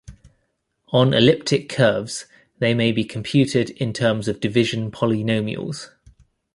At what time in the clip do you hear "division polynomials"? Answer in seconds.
4.39-5.91